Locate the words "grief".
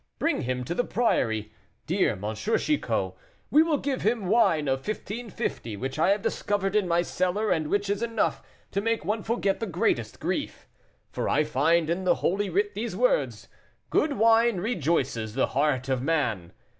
10.19-10.65